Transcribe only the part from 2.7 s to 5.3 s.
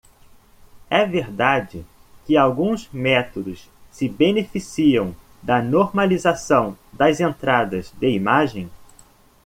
métodos se beneficiam